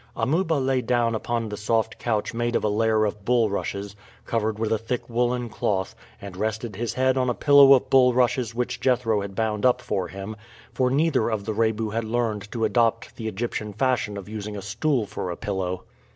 [0.15, 4.71] Amuba lay down upon the soft couch made of a layer of bulrushes, covered with
[4.71, 9.21] a thick woollen cloth, and rested his head on a pillow of bulrushes which Jethro
[9.21, 10.35] had bound up for him;
[10.73, 14.61] for neither of the Rebu had learned to adopt the Egyptian fashion of using a
[14.63, 15.83] stool for a pillow.